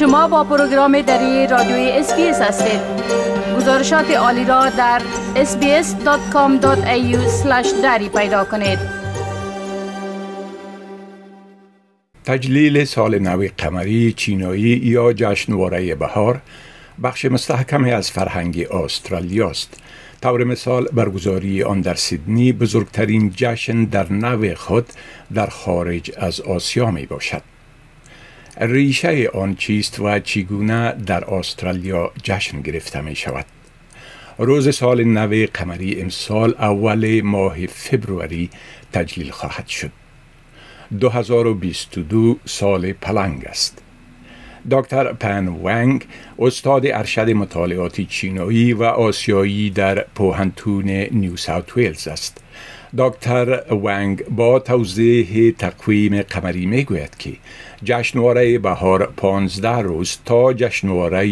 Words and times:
شما 0.00 0.28
با 0.28 0.44
پروگرام 0.44 1.02
دری 1.02 1.46
رادیوی 1.46 1.90
SBS 1.90 2.40
هستید. 2.40 2.80
گزارشات 3.56 4.10
عالی 4.10 4.44
را 4.44 4.70
در 4.70 5.02
sbs.com.au 5.34 7.16
دری 7.82 8.08
پیدا 8.08 8.44
کنید. 8.44 8.78
تجلیل 12.24 12.84
سال 12.84 13.18
نو 13.18 13.48
قمری 13.58 14.12
چینایی 14.12 14.80
یا 14.84 15.12
جشنواره 15.12 15.94
بهار 15.94 16.40
بخش 17.02 17.24
مستحکمی 17.24 17.92
از 17.92 18.10
فرهنگ 18.10 18.66
استرالیا 18.70 19.50
است. 19.50 19.74
طور 20.22 20.44
مثال 20.44 20.88
برگزاری 20.92 21.62
آن 21.62 21.80
در 21.80 21.94
سیدنی 21.94 22.52
بزرگترین 22.52 23.32
جشن 23.36 23.84
در 23.84 24.12
نوع 24.12 24.54
خود 24.54 24.86
در 25.34 25.46
خارج 25.46 26.12
از 26.16 26.40
آسیا 26.40 26.90
می 26.90 27.06
باشد 27.06 27.49
ریشه 28.60 29.28
آن 29.28 29.54
چیست 29.54 30.00
و 30.00 30.18
چگونه 30.18 30.92
در 30.92 31.34
استرالیا 31.34 32.12
جشن 32.22 32.60
گرفته 32.60 33.00
می 33.00 33.16
شود 33.16 33.44
روز 34.38 34.74
سال 34.74 35.04
نو 35.04 35.46
قمری 35.54 36.00
امسال 36.00 36.54
اول 36.58 37.20
ماه 37.20 37.66
فبروری 37.66 38.50
تجلیل 38.92 39.30
خواهد 39.30 39.66
شد. 39.66 39.90
2022 41.00 42.38
سال 42.44 42.92
پلنگ 42.92 43.44
است. 43.46 43.82
دکتر 44.70 45.12
پن 45.12 45.48
ونگ 45.48 46.04
استاد 46.38 46.86
ارشد 46.86 47.30
مطالعاتی 47.30 48.04
چینایی 48.04 48.72
و 48.72 48.82
آسیایی 48.82 49.70
در 49.70 50.04
پوهنتون 50.14 50.90
نیو 51.10 51.36
ساوت 51.36 51.76
ویلز 51.76 52.08
است. 52.08 52.40
دکتر 52.98 53.74
ونگ 53.74 54.24
با 54.24 54.58
توضیح 54.58 55.54
تقویم 55.58 56.22
قمری 56.22 56.66
می 56.66 56.84
گوید 56.84 57.16
که 57.18 57.32
جشنواره 57.84 58.58
بهار 58.58 59.12
15 59.16 59.78
روز 59.78 60.18
تا 60.24 60.52
جشنواره 60.52 61.26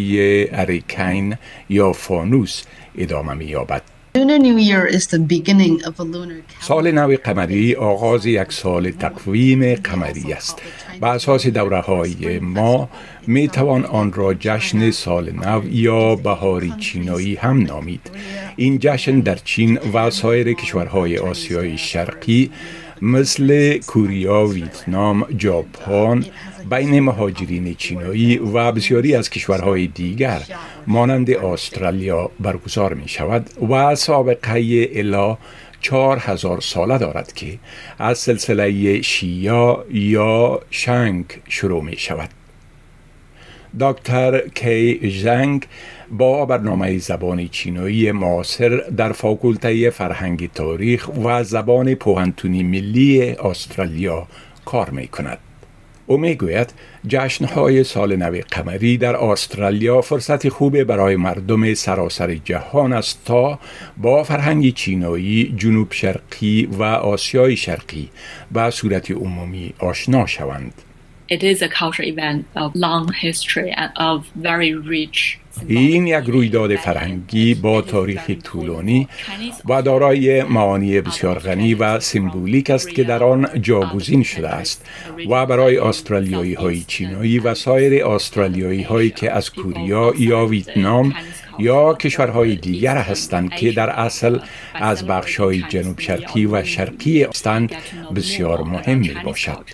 اریکین 0.52 1.36
یا 1.68 1.92
فانوس 1.92 2.62
ادامه 2.98 3.34
می 3.34 3.44
یابد. 3.44 3.97
سال 6.60 6.92
نو 6.92 7.16
قمری 7.24 7.74
آغاز 7.74 8.26
یک 8.26 8.52
سال 8.52 8.90
تقویم 8.90 9.74
قمری 9.74 10.32
است 10.32 10.62
به 11.00 11.06
اساس 11.06 11.46
دوره 11.46 11.80
های 11.80 12.38
ما 12.38 12.88
می 13.26 13.48
توان 13.48 13.84
آن 13.84 14.12
را 14.12 14.34
جشن 14.34 14.90
سال 14.90 15.30
نو 15.30 15.62
یا 15.70 16.16
بهاری 16.16 16.74
چینایی 16.78 17.34
هم 17.34 17.62
نامید. 17.62 18.10
این 18.56 18.78
جشن 18.78 19.20
در 19.20 19.38
چین 19.44 19.78
و 19.94 20.10
سایر 20.10 20.52
کشورهای 20.52 21.18
آسیای 21.18 21.78
شرقی 21.78 22.50
مثل 23.02 23.78
کوریا، 23.86 24.46
ویتنام، 24.46 25.26
ژاپن 25.38 26.24
بین 26.70 27.00
مهاجرین 27.00 27.74
چینایی 27.74 28.38
و 28.38 28.72
بسیاری 28.72 29.14
از 29.14 29.30
کشورهای 29.30 29.86
دیگر 29.86 30.42
مانند 30.86 31.30
استرالیا 31.30 32.30
برگزار 32.40 32.94
می 32.94 33.08
شود 33.08 33.50
و 33.70 33.94
سابقه 33.94 34.90
الا 34.94 35.38
چهار 35.80 36.18
هزار 36.20 36.60
ساله 36.60 36.98
دارد 36.98 37.32
که 37.32 37.58
از 37.98 38.18
سلسله 38.18 39.02
شیا 39.02 39.84
یا 39.90 40.60
شنگ 40.70 41.24
شروع 41.48 41.84
می 41.84 41.96
شود. 41.96 42.37
دکتر 43.80 44.48
کی 44.48 45.10
زنگ 45.22 45.66
با 46.10 46.46
برنامه 46.46 46.98
زبان 46.98 47.48
چینایی 47.48 48.12
معاصر 48.12 48.76
در 48.96 49.12
فاکولته 49.12 49.90
فرهنگ 49.90 50.50
تاریخ 50.52 51.10
و 51.24 51.44
زبان 51.44 51.94
پوهنتونی 51.94 52.62
ملی 52.62 53.22
استرالیا 53.30 54.26
کار 54.64 54.90
می 54.90 55.08
کند. 55.08 55.38
او 56.06 56.18
می 56.18 56.34
گوید 56.34 56.72
جشنهای 57.08 57.84
سال 57.84 58.16
نو 58.16 58.40
قمری 58.50 58.96
در 58.96 59.16
استرالیا 59.16 60.00
فرصت 60.00 60.48
خوب 60.48 60.82
برای 60.82 61.16
مردم 61.16 61.74
سراسر 61.74 62.34
جهان 62.34 62.92
است 62.92 63.24
تا 63.24 63.58
با 63.96 64.22
فرهنگ 64.22 64.74
چینایی 64.74 65.54
جنوب 65.56 65.92
شرقی 65.92 66.68
و 66.72 66.82
آسیای 66.82 67.56
شرقی 67.56 68.08
به 68.52 68.70
صورت 68.70 69.10
عمومی 69.10 69.72
آشنا 69.78 70.26
شوند. 70.26 70.87
It 71.28 71.42
is 71.42 71.60
a 71.60 71.68
cultural 71.68 72.08
event 72.08 72.46
of 72.56 72.74
long 72.74 73.12
history 73.12 73.70
and 73.70 73.90
of 73.96 74.18
very 74.34 74.72
rich 74.74 75.38
این 75.66 76.06
یک 76.06 76.24
رویداد 76.24 76.76
فرهنگی 76.76 77.54
با 77.54 77.82
تاریخ 77.82 78.30
طولانی 78.44 79.08
و 79.68 79.82
دارای 79.82 80.42
معانی 80.42 81.00
بسیار 81.00 81.38
غنی 81.38 81.74
و 81.74 82.00
سمبولیک 82.00 82.70
است 82.70 82.88
که 82.88 83.04
در 83.04 83.24
آن 83.24 83.48
جاگزین 83.62 84.22
شده 84.22 84.48
است 84.48 84.86
و 85.30 85.46
برای 85.46 85.78
استرالیایی 85.78 86.54
های 86.54 86.80
چینایی 86.80 87.38
و 87.38 87.54
سایر 87.54 88.06
استرالیایی 88.06 88.82
هایی 88.82 89.10
که 89.10 89.32
از 89.32 89.50
کوریا 89.50 90.12
یا 90.18 90.46
ویتنام 90.46 91.14
یا 91.58 91.94
کشورهای 91.94 92.56
دیگر 92.56 92.96
هستند 92.96 93.50
که 93.50 93.72
در 93.72 93.90
اصل 93.90 94.38
از 94.74 95.06
بخشهای 95.06 95.64
جنوب 95.68 96.00
شرقی 96.00 96.46
و 96.46 96.64
شرقی 96.64 97.22
هستند 97.22 97.74
بسیار 98.16 98.62
مهم 98.62 98.98
می 98.98 99.14
باشد 99.24 99.64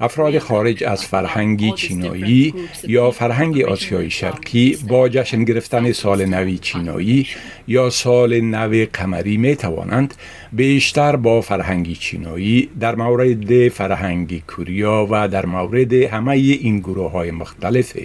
افراد 0.00 0.38
خارج 0.38 0.84
از 0.84 1.04
فرهنگ 1.04 1.74
چینایی 1.74 2.54
یا 2.88 3.10
فرهنگ 3.10 3.60
آسیای 3.62 4.10
شرقی 4.10 4.78
با 4.88 5.08
جشن 5.08 5.44
گرفتن 5.44 5.92
سال 5.92 6.24
نوی 6.24 6.58
چینایی 6.58 7.26
یا 7.68 7.90
سال 7.90 8.40
نو 8.40 8.86
قمری 8.92 9.36
می 9.36 9.56
توانند 9.56 10.14
بیشتر 10.52 11.16
با 11.16 11.40
فرهنگ 11.40 11.92
چینایی 11.92 12.68
در 12.80 12.94
مورد 12.94 13.68
فرهنگ 13.68 14.42
کوریا 14.46 15.06
و 15.10 15.28
در 15.28 15.46
مورد 15.46 15.92
همه 15.92 16.30
این 16.30 16.78
گروه 16.78 17.10
های 17.10 17.30
مختلف 17.30 17.96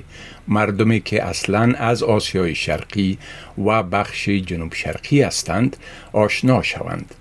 مردمی 0.50 1.00
که 1.00 1.24
اصلا 1.24 1.74
از 1.78 2.04
آسیای 2.04 2.56
شرقی 2.56 3.18
و 3.66 3.84
بخش 3.84 4.30
جنوب 4.30 4.74
شرقی 4.74 5.22
هستند 5.22 5.78
آشنا 6.14 6.62
شوند. 6.62 7.16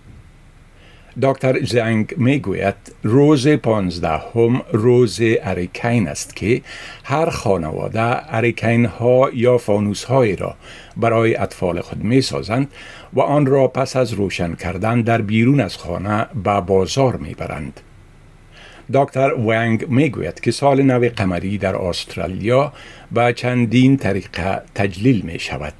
دکتر 1.22 1.64
زنگ 1.64 2.14
می 2.16 2.38
گوید 2.38 2.74
روز 3.02 3.48
پانزدهم 3.48 4.62
روز 4.72 5.18
اریکین 5.22 6.08
است 6.08 6.36
که 6.36 6.62
هر 7.04 7.30
خانواده 7.30 8.34
اریکین 8.34 8.84
ها 8.84 9.30
یا 9.34 9.58
فانوس 9.58 10.04
های 10.04 10.36
را 10.36 10.54
برای 10.96 11.36
اطفال 11.36 11.80
خود 11.80 12.04
می 12.04 12.20
سازند 12.20 12.70
و 13.12 13.20
آن 13.20 13.46
را 13.46 13.68
پس 13.68 13.96
از 13.96 14.12
روشن 14.12 14.54
کردن 14.54 15.02
در 15.02 15.22
بیرون 15.22 15.60
از 15.60 15.76
خانه 15.76 16.26
به 16.44 16.60
بازار 16.60 17.16
می 17.16 17.34
برند. 17.34 17.80
دکتر 18.94 19.34
ونگ 19.34 19.88
می 19.88 20.10
گوید 20.10 20.40
که 20.40 20.50
سال 20.50 20.82
نو 20.82 21.08
قمری 21.16 21.58
در 21.58 21.76
استرالیا 21.76 22.72
به 23.12 23.32
چندین 23.36 23.96
طریقه 23.96 24.62
تجلیل 24.74 25.20
می 25.20 25.38
شود. 25.38 25.72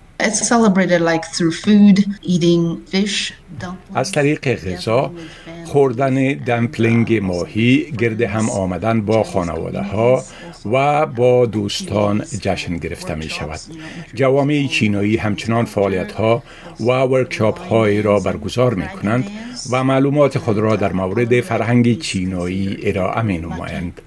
از 3.95 4.13
طریق 4.13 4.55
غذا 4.55 5.13
خوردن 5.65 6.35
دمپلینگ 6.35 7.15
ماهی 7.15 7.93
گرد 7.99 8.23
هم 8.23 8.51
آمدن 8.51 9.01
با 9.01 9.23
خانواده 9.23 9.83
ها 9.83 10.23
و 10.73 11.07
با 11.07 11.47
دوستان 11.47 12.25
جشن 12.41 12.77
گرفته 12.77 13.15
می 13.15 13.31
شود 13.31 13.61
جوامع 14.15 14.67
چینایی 14.67 15.17
همچنان 15.17 15.65
فعالیت 15.65 16.13
ها 16.13 16.43
و 16.81 16.85
workshop 16.84 17.61
های 17.61 18.03
را 18.03 18.21
برگزار 18.21 18.75
می 18.75 18.89
کنند 18.89 19.31
و 19.71 19.84
معلومات 19.84 20.39
خود 20.39 20.59
را 20.59 20.77
در 20.77 20.93
مورد 20.93 21.41
فرهنگ 21.41 21.99
چینایی 21.99 22.79
ارائه 22.83 23.23
می 23.23 23.39
نمایند 23.39 24.03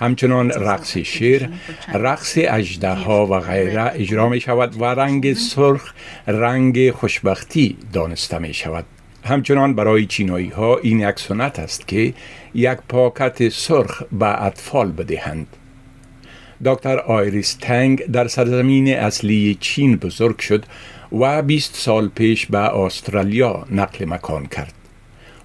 همچنان 0.00 0.50
رقص 0.50 0.98
شیر 0.98 1.48
رقص 1.94 2.38
اژدها 2.38 3.26
و 3.26 3.40
غیره 3.40 3.92
اجرا 3.94 4.28
می 4.28 4.40
شود 4.40 4.80
و 4.80 4.84
رنگ 4.84 5.32
سرخ 5.32 5.92
رنگ 6.26 6.90
خوشبختی 6.90 7.76
دانسته 7.92 8.38
می 8.38 8.54
شود 8.54 8.84
همچنان 9.24 9.74
برای 9.74 10.06
چینایی 10.06 10.48
ها 10.48 10.76
این 10.76 11.00
یک 11.00 11.18
سنت 11.18 11.58
است 11.58 11.88
که 11.88 12.14
یک 12.54 12.78
پاکت 12.88 13.48
سرخ 13.48 14.02
به 14.12 14.42
اطفال 14.44 14.92
بدهند. 14.92 15.46
دکتر 16.64 16.98
آیریس 16.98 17.56
تنگ 17.60 18.04
در 18.04 18.28
سرزمین 18.28 18.88
اصلی 18.88 19.56
چین 19.60 19.96
بزرگ 19.96 20.38
شد 20.38 20.64
و 21.12 21.42
20 21.42 21.74
سال 21.74 22.08
پیش 22.08 22.46
به 22.46 22.58
استرالیا 22.58 23.66
نقل 23.70 24.04
مکان 24.04 24.46
کرد. 24.46 24.75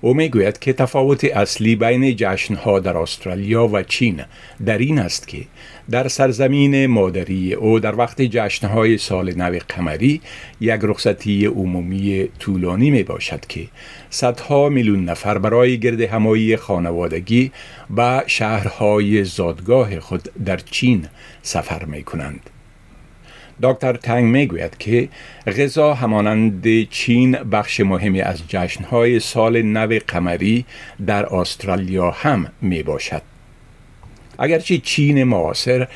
او 0.03 0.13
می 0.13 0.29
گوید 0.29 0.59
که 0.59 0.73
تفاوت 0.73 1.23
اصلی 1.23 1.75
بین 1.75 2.15
جشنها 2.15 2.79
در 2.79 2.97
استرالیا 2.97 3.67
و 3.67 3.83
چین 3.83 4.21
در 4.65 4.77
این 4.77 4.99
است 4.99 5.27
که 5.27 5.37
در 5.91 6.07
سرزمین 6.07 6.85
مادری 6.85 7.53
او 7.53 7.79
در 7.79 7.95
وقت 7.95 8.21
جشنهای 8.21 8.97
سال 8.97 9.33
نو 9.33 9.59
قمری 9.69 10.21
یک 10.61 10.79
رخصتی 10.83 11.45
عمومی 11.45 12.29
طولانی 12.39 12.91
می 12.91 13.03
باشد 13.03 13.45
که 13.45 13.67
صدها 14.09 14.69
میلیون 14.69 15.05
نفر 15.05 15.37
برای 15.37 15.79
گرد 15.79 16.01
همایی 16.01 16.57
خانوادگی 16.57 17.51
و 17.97 18.23
شهرهای 18.27 19.23
زادگاه 19.23 19.99
خود 19.99 20.29
در 20.45 20.57
چین 20.57 21.07
سفر 21.41 21.85
می 21.85 22.03
کنند. 22.03 22.50
دکتر 23.63 23.93
تنگ 23.93 24.23
می‌گوید 24.25 24.77
که 24.77 25.09
غذا 25.47 25.93
همانند 25.93 26.89
چین 26.89 27.31
بخش 27.31 27.79
مهمی 27.79 28.21
از 28.21 28.47
جشنهای 28.47 29.19
سال 29.19 29.61
نو 29.61 29.99
قمری 30.07 30.65
در 31.05 31.35
استرالیا 31.35 32.11
هم 32.11 32.47
می 32.61 32.83
باشد. 32.83 33.21
اگرچه 34.39 34.77
چین 34.77 35.23
معاصر 35.23 35.87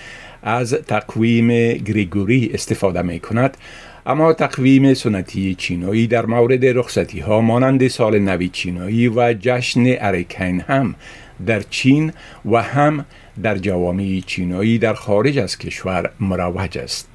از 0.44 0.74
تقویم 0.74 1.74
گریگوری 1.74 2.52
استفاده 2.54 3.02
می 3.02 3.20
کند 3.20 3.58
اما 4.06 4.34
تقویم 4.34 4.94
سنتی 4.94 5.56
چینایی 5.56 6.08
در 6.08 6.26
مورد 6.26 6.66
رخصتی 6.66 7.20
ها 7.20 7.42
مانند 7.42 7.88
سال 7.88 8.20
نوی 8.20 8.50
چینایی 8.50 9.08
و 9.08 9.34
جشن 9.40 9.84
ارکین 9.86 10.62
هم 10.62 10.96
در 11.46 11.60
چین 11.60 12.14
و 12.52 12.62
هم 12.62 13.06
در 13.44 13.58
جوامع 13.58 14.22
چینایی 14.26 14.78
در 14.78 14.94
خارج 14.94 15.38
از 15.38 15.58
کشور 15.58 16.12
مروج 16.20 16.78
است. 16.78 17.15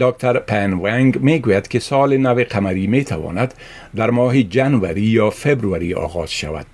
دکتر 0.00 0.38
پن 0.38 0.72
ونگ 0.72 1.20
می 1.20 1.38
گوید 1.38 1.68
که 1.68 1.78
سال 1.78 2.16
نو 2.16 2.34
قمری 2.34 2.86
می 2.86 3.04
تواند 3.04 3.54
در 3.96 4.10
ماه 4.10 4.42
جنوری 4.42 5.00
یا 5.00 5.30
فبروری 5.30 5.94
آغاز 5.94 6.30
شود 6.30 6.66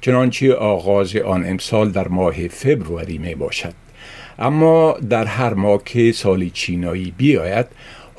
چنانچه 0.00 0.54
آغاز 0.54 1.16
آن 1.16 1.46
امسال 1.46 1.90
در 1.90 2.08
ماه 2.08 2.48
فبروری 2.48 3.18
می 3.18 3.34
باشد 3.34 3.74
اما 4.38 4.96
در 5.10 5.24
هر 5.24 5.54
ماه 5.54 5.84
که 5.84 6.12
سال 6.12 6.48
چینایی 6.48 7.14
بیاید 7.16 7.66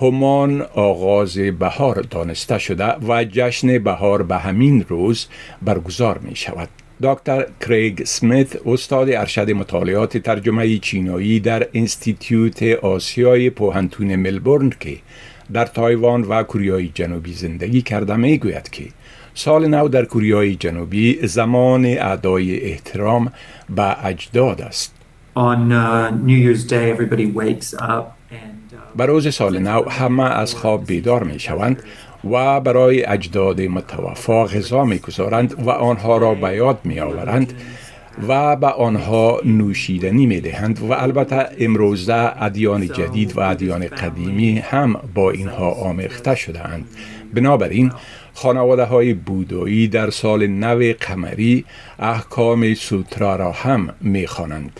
همان 0.01 0.61
آغاز 0.61 1.37
بهار 1.37 2.01
دانسته 2.01 2.57
شده 2.57 2.85
و 2.85 3.23
جشن 3.23 3.77
بهار 3.77 4.23
به 4.23 4.37
همین 4.37 4.85
روز 4.89 5.27
برگزار 5.61 6.17
می 6.17 6.35
شود. 6.35 6.69
دکتر 7.03 7.45
کریگ 7.61 8.03
سمیت 8.03 8.67
استاد 8.67 9.09
ارشد 9.09 9.51
مطالعات 9.51 10.17
ترجمه 10.17 10.77
چینایی 10.77 11.39
در 11.39 11.67
انستیتیوت 11.73 12.63
آسیای 12.63 13.49
پوهنتون 13.49 14.15
ملبورن 14.15 14.69
که 14.79 14.97
در 15.53 15.65
تایوان 15.65 16.21
و 16.21 16.43
کوریای 16.43 16.87
جنوبی 16.93 17.33
زندگی 17.33 17.81
کرده 17.81 18.15
می 18.15 18.37
گوید 18.37 18.69
که 18.69 18.83
سال 19.33 19.67
نو 19.67 19.87
در 19.87 20.05
کوریای 20.05 20.55
جنوبی 20.55 21.27
زمان 21.27 21.85
ادای 21.85 22.71
احترام 22.71 23.31
به 23.69 24.05
اجداد 24.05 24.61
است. 24.61 24.95
On 25.35 25.71
uh, 25.71 26.11
New 26.27 26.39
Year's 26.45 26.65
Day, 26.65 26.85
everybody 26.95 27.25
wakes 27.25 27.73
up 27.73 28.19
به 28.97 29.05
روز 29.05 29.33
سال 29.33 29.59
نو 29.59 29.89
همه 29.89 30.23
از 30.23 30.55
خواب 30.55 30.85
بیدار 30.85 31.23
می 31.23 31.39
شوند 31.39 31.83
و 32.23 32.59
برای 32.59 33.05
اجداد 33.05 33.61
متوفا 33.61 34.45
غذا 34.45 34.85
می 34.85 34.97
گذارند 34.97 35.63
و 35.65 35.69
آنها 35.69 36.17
را 36.17 36.33
به 36.33 36.55
یاد 36.55 36.79
می 36.83 36.99
آورند 36.99 37.53
و 38.27 38.55
به 38.55 38.67
آنها 38.67 39.41
نوشیدنی 39.45 40.25
می 40.25 40.41
دهند 40.41 40.79
و 40.81 40.93
البته 40.93 41.45
امروزه 41.59 42.43
ادیان 42.43 42.87
جدید 42.87 43.37
و 43.37 43.39
ادیان 43.39 43.87
قدیمی 43.87 44.59
هم 44.59 44.99
با 45.13 45.31
اینها 45.31 45.71
آمیخته 45.71 46.35
شده 46.35 46.67
اند 46.67 46.85
بنابراین 47.33 47.91
خانواده 48.33 48.83
های 48.83 49.13
بودایی 49.13 49.87
در 49.87 50.09
سال 50.09 50.47
نو 50.47 50.93
قمری 50.99 51.65
احکام 51.99 52.73
سوترا 52.73 53.35
را 53.35 53.51
هم 53.51 53.89
می 54.01 54.27
خوانند. 54.27 54.79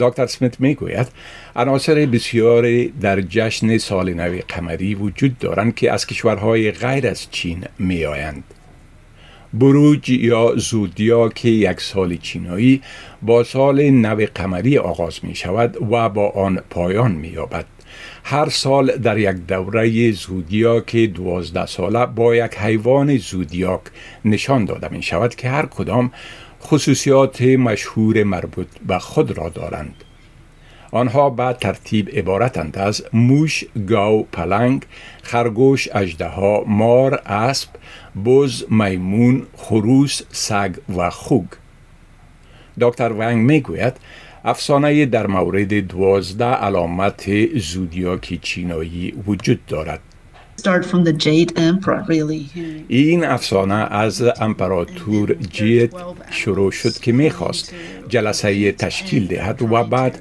دکتر 0.00 0.26
سمیت 0.26 0.60
می 0.60 0.74
گوید 0.74 1.08
عناصر 1.56 1.94
بسیاری 1.94 2.92
در 3.00 3.20
جشن 3.20 3.78
سال 3.78 4.14
نو 4.14 4.38
قمری 4.48 4.94
وجود 4.94 5.38
دارند 5.38 5.74
که 5.74 5.92
از 5.92 6.06
کشورهای 6.06 6.70
غیر 6.70 7.06
از 7.06 7.30
چین 7.30 7.64
می 7.78 8.04
آیند. 8.04 8.44
بروج 9.54 10.10
یا 10.10 10.52
زودیاک 10.56 11.44
یک 11.44 11.80
سال 11.80 12.16
چینایی 12.16 12.82
با 13.22 13.44
سال 13.44 13.90
نو 13.90 14.26
قمری 14.34 14.78
آغاز 14.78 15.18
می 15.22 15.34
شود 15.34 15.92
و 15.92 16.08
با 16.08 16.30
آن 16.30 16.60
پایان 16.70 17.12
می 17.12 17.28
یابد. 17.28 17.64
هر 18.24 18.48
سال 18.48 18.96
در 18.96 19.18
یک 19.18 19.36
دوره 19.36 20.12
زودیاک 20.12 20.96
دوازده 20.96 21.66
ساله 21.66 22.06
با 22.06 22.36
یک 22.36 22.54
حیوان 22.54 23.16
زودیاک 23.16 23.80
نشان 24.24 24.64
داده 24.64 24.88
می 24.88 25.02
شود 25.02 25.34
که 25.34 25.48
هر 25.48 25.66
کدام 25.66 26.10
خصوصیات 26.66 27.42
مشهور 27.42 28.24
مربوط 28.24 28.66
به 28.86 28.98
خود 28.98 29.38
را 29.38 29.48
دارند. 29.48 29.94
آنها 30.92 31.30
به 31.30 31.56
ترتیب 31.60 32.08
عبارتند 32.08 32.78
از 32.78 33.04
موش، 33.12 33.64
گاو، 33.88 34.26
پلنگ، 34.32 34.82
خرگوش، 35.22 35.88
اژدها، 35.92 36.64
مار، 36.66 37.14
اسب، 37.26 37.68
بز، 38.24 38.64
میمون، 38.70 39.46
خروس، 39.56 40.22
سگ 40.32 40.74
و 40.96 41.10
خوگ. 41.10 41.46
دکتر 42.80 43.12
ونگ 43.12 43.36
می‌گوید 43.36 43.96
افسانه 44.44 45.06
در 45.06 45.26
مورد 45.26 45.74
دوازده 45.74 46.44
علامت 46.44 47.56
زودیاک 47.58 48.38
چینایی 48.42 49.10
وجود 49.26 49.66
دارد 49.66 50.00
این 52.88 53.24
افسانه 53.24 53.74
از 53.74 54.22
امپراتور 54.40 55.34
جیت 55.34 55.90
شروع 56.30 56.70
شد 56.70 56.92
که 56.98 57.12
می‌خواست 57.12 57.74
جلسه 58.08 58.72
تشکیل 58.72 59.26
دهد 59.26 59.62
و 59.62 59.84
بعد 59.84 60.18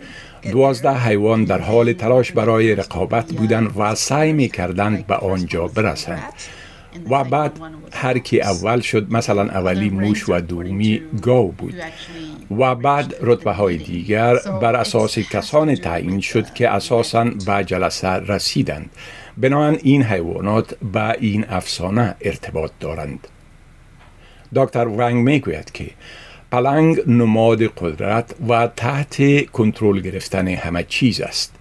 دوازده 0.52 0.98
حیوان 0.98 1.44
در 1.44 1.60
حال 1.60 1.94
تلاش 1.94 2.32
برای 2.32 2.76
رقابت 2.76 3.34
بودند 3.34 3.72
و 3.78 3.96
سعی 3.96 4.34
می 4.34 4.50
کردند 4.50 5.08
به 5.08 5.16
آنجا 5.16 5.68
برسند. 5.68 6.24
و 7.10 7.24
بعد 7.24 7.52
هر 7.94 8.18
کی 8.18 8.42
اول 8.42 8.80
شد 8.80 9.12
مثلا 9.12 9.42
اولی 9.42 9.90
موش 9.90 10.30
و 10.30 10.40
دومی 10.40 11.02
گاو 11.22 11.52
بود. 11.52 11.74
و 12.58 12.76
بعد 12.76 13.16
رتبه 13.22 13.52
های 13.52 13.78
دیگر 13.78 14.36
بر 14.62 14.76
اساس 14.76 15.20
کسان 15.20 15.76
تعیین 15.76 16.20
شد 16.20 16.54
که 16.54 16.70
اساسا 16.70 17.24
به 17.24 17.64
جلسه 17.64 18.08
رسیدند. 18.08 18.90
بنابراین 19.38 19.80
این 19.84 20.04
حیوانات 20.04 20.78
به 20.94 21.10
این 21.20 21.46
افسانه 21.50 22.16
ارتباط 22.22 22.72
دارند. 22.80 23.28
دکتر 24.56 24.88
ونگ 24.88 25.16
می‌گوید 25.16 25.72
که 25.72 25.90
پلنگ 26.52 26.98
نماد 27.08 27.64
قدرت 27.64 28.36
و 28.50 28.68
تحت 28.68 29.46
کنترل 29.46 30.00
گرفتن 30.00 30.48
همه 30.48 30.84
چیز 30.84 31.22
است. 31.22 31.56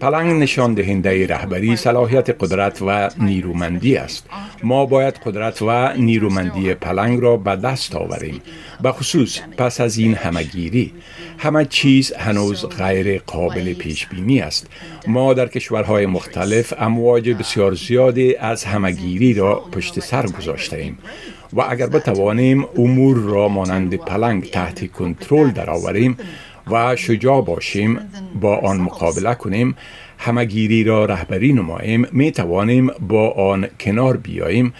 پلنگ 0.00 0.42
نشان 0.42 0.74
دهنده 0.74 1.26
رهبری 1.26 1.76
صلاحیت 1.76 2.30
قدرت 2.30 2.82
و 2.82 3.10
نیرومندی 3.18 3.96
است. 3.96 4.26
ما 4.62 4.86
باید 4.86 5.14
قدرت 5.14 5.62
و 5.62 5.92
نیرومندی 5.96 6.74
پلنگ 6.74 7.22
را 7.22 7.36
به 7.36 7.56
دست 7.56 7.96
آوریم. 7.96 8.40
به 8.82 8.92
خصوص 8.92 9.40
پس 9.56 9.80
از 9.80 9.98
این 9.98 10.14
همگیری 10.14 10.92
همه 11.38 11.64
چیز 11.64 12.12
هنوز 12.12 12.66
غیر 12.66 13.18
قابل 13.26 13.74
پیش 13.74 14.06
بینی 14.06 14.40
است. 14.40 14.66
ما 15.06 15.34
در 15.34 15.48
کشورهای 15.48 16.06
مختلف 16.06 16.72
امواج 16.78 17.30
بسیار 17.30 17.74
زیادی 17.74 18.36
از 18.36 18.64
همگیری 18.64 19.34
را 19.34 19.54
پشت 19.54 20.00
سر 20.00 20.26
گذاشته 20.26 20.76
ایم 20.76 20.98
و 21.52 21.60
اگر 21.68 21.86
بتوانیم 21.86 22.64
امور 22.76 23.16
را 23.16 23.48
مانند 23.48 23.94
پلنگ 23.94 24.50
تحت 24.50 24.92
کنترل 24.92 25.50
درآوریم 25.50 26.16
و 26.70 26.96
شجاع 26.96 27.44
باشیم 27.44 28.00
با 28.40 28.56
آن 28.56 28.76
مقابله 28.76 29.34
کنیم 29.34 29.76
همه‌گیری 30.18 30.84
را 30.84 31.04
رهبری 31.04 31.52
نماییم 31.52 32.06
می 32.12 32.32
توانیم 32.32 32.90
با 33.00 33.30
آن 33.30 33.68
کنار 33.80 34.16
بیاییم 34.16 34.74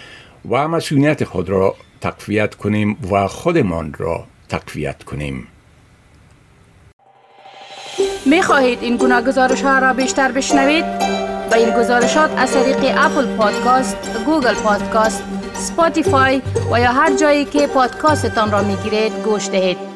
و 0.49 0.67
مسئولیت 0.67 1.23
خود 1.23 1.49
را 1.49 1.75
تقویت 2.01 2.55
کنیم 2.55 2.97
و 3.11 3.27
خودمان 3.27 3.93
را 3.97 4.23
تقویت 4.49 5.03
کنیم 5.03 5.47
می 8.25 8.41
خواهید 8.41 8.79
این 8.81 8.97
گونه 8.97 9.21
گزارش 9.21 9.61
ها 9.61 9.79
را 9.79 9.93
بیشتر 9.93 10.31
بشنوید؟ 10.31 10.85
با 11.51 11.57
این 11.57 11.69
گزارشات 11.69 12.31
از 12.37 12.53
طریق 12.53 12.77
Apple 12.97 13.37
Podcast، 13.37 13.97
Google 14.25 14.53
Podcast، 14.53 15.23
Spotify 15.53 16.41
و 16.71 16.79
یا 16.79 16.91
هر 16.91 17.17
جایی 17.17 17.45
که 17.45 17.67
پادکاستتان 17.67 18.51
را 18.51 18.63
می 18.63 18.75
گیرید 18.75 19.13
گوش 19.23 19.49
دهید. 19.49 19.90